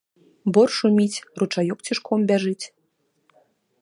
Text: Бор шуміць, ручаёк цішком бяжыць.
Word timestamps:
Бор 0.57 0.69
шуміць, 0.77 1.23
ручаёк 1.41 1.79
цішком 1.91 2.19
бяжыць. 2.33 2.65